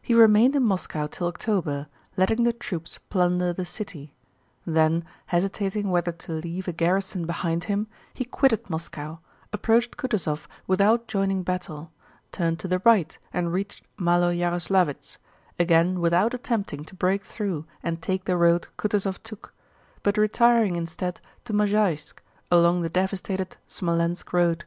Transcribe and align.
He 0.00 0.14
remained 0.14 0.54
in 0.54 0.62
Moscow 0.62 1.08
till 1.08 1.26
October, 1.26 1.88
letting 2.16 2.44
the 2.44 2.52
troops 2.52 2.98
plunder 3.10 3.52
the 3.52 3.64
city; 3.64 4.14
then, 4.64 5.02
hesitating 5.26 5.90
whether 5.90 6.12
to 6.12 6.32
leave 6.34 6.68
a 6.68 6.72
garrison 6.72 7.26
behind 7.26 7.64
him, 7.64 7.88
he 8.14 8.24
quitted 8.24 8.70
Moscow, 8.70 9.18
approached 9.52 9.96
Kutúzov 9.96 10.46
without 10.68 11.08
joining 11.08 11.42
battle, 11.42 11.90
turned 12.30 12.60
to 12.60 12.68
the 12.68 12.78
right 12.84 13.18
and 13.32 13.52
reached 13.52 13.82
Málo 13.98 14.30
Yaroslávets, 14.32 15.16
again 15.58 15.98
without 16.00 16.34
attempting 16.34 16.84
to 16.84 16.94
break 16.94 17.24
through 17.24 17.66
and 17.82 18.00
take 18.00 18.26
the 18.26 18.36
road 18.36 18.68
Kutúzov 18.78 19.18
took, 19.24 19.52
but 20.04 20.16
retiring 20.16 20.76
instead 20.76 21.20
to 21.46 21.52
Mozháysk 21.52 22.20
along 22.48 22.82
the 22.82 22.88
devastated 22.90 23.56
Smolénsk 23.66 24.32
road. 24.32 24.66